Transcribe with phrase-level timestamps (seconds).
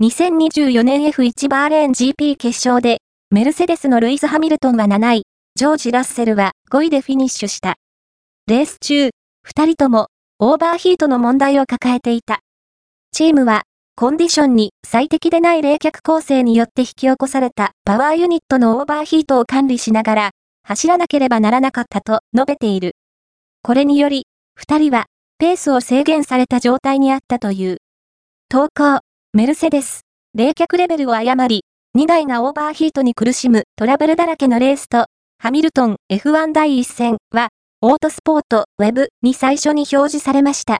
[0.00, 2.98] 2024年 F1 バーレーン GP 決勝で、
[3.32, 5.22] メルセデスのルイス・ハミルトンは7位、
[5.56, 7.74] ジョージ・ラッセルは5位でフィニッシュした。
[8.46, 9.10] レース中、
[9.42, 10.06] 二人とも、
[10.38, 12.38] オーバーヒートの問題を抱えていた。
[13.10, 13.62] チームは、
[13.96, 20.30] コンディションに最適でない冷却構成によって引き起こされたパワーユニットのオーバーヒートを管理しながら、
[20.62, 22.92] 走らなければならなかったと述べている。
[23.62, 25.06] これにより、二人は、
[25.38, 27.78] ペースを制限された状態にあったという。
[28.48, 29.00] 投稿、
[29.34, 31.64] メルセデス、冷却レベルを誤り、
[31.98, 35.04] 2台がオーバーヒートに苦しむトラブルだらけのレースと、
[35.38, 37.48] ハミルトン F1 第1戦は、
[37.82, 40.76] オートスポートウェブに最初に表示されました。